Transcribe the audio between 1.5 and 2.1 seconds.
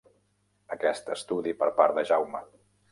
per part de